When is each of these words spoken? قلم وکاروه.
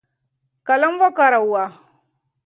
قلم 0.67 0.93
وکاروه. 1.01 1.65